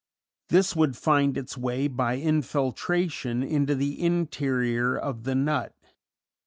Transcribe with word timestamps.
This 0.49 0.75
would 0.75 0.97
find 0.97 1.37
its 1.37 1.55
way 1.55 1.87
by 1.87 2.15
infiltration 2.17 3.43
into 3.43 3.75
the 3.75 4.01
interior 4.03 4.97
of 4.97 5.25
the 5.25 5.35
nut. 5.35 5.75